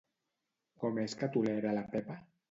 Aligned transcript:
Com 0.83 0.97
és 1.03 1.13
que 1.19 1.29
tolera 1.35 1.75
la 1.79 1.83
Pepa? 1.93 2.17